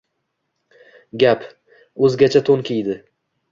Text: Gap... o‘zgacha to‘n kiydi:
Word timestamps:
Gap... 1.25 1.45
o‘zgacha 2.09 2.45
to‘n 2.51 2.67
kiydi: 2.73 3.01